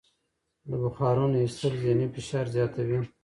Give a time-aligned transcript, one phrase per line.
[0.69, 2.99] د بخارونو ایستل ذهني فشار زیاتوي.